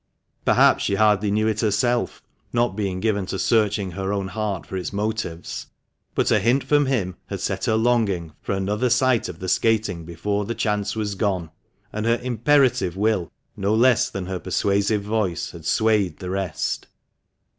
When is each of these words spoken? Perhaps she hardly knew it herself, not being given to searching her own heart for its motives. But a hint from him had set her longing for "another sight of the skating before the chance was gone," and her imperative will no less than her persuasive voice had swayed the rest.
Perhaps 0.45 0.83
she 0.83 0.95
hardly 0.95 1.29
knew 1.29 1.45
it 1.47 1.61
herself, 1.61 2.23
not 2.51 2.75
being 2.75 2.99
given 2.99 3.27
to 3.27 3.37
searching 3.37 3.91
her 3.91 4.11
own 4.11 4.29
heart 4.29 4.65
for 4.65 4.75
its 4.75 4.91
motives. 4.91 5.67
But 6.15 6.31
a 6.31 6.39
hint 6.39 6.63
from 6.63 6.87
him 6.87 7.17
had 7.27 7.39
set 7.39 7.65
her 7.65 7.75
longing 7.75 8.31
for 8.41 8.53
"another 8.55 8.89
sight 8.89 9.29
of 9.29 9.37
the 9.37 9.47
skating 9.47 10.03
before 10.03 10.45
the 10.45 10.55
chance 10.55 10.95
was 10.95 11.13
gone," 11.13 11.51
and 11.93 12.07
her 12.07 12.17
imperative 12.19 12.97
will 12.97 13.31
no 13.55 13.75
less 13.75 14.09
than 14.09 14.25
her 14.25 14.39
persuasive 14.39 15.03
voice 15.03 15.51
had 15.51 15.67
swayed 15.67 16.17
the 16.17 16.31
rest. 16.31 16.87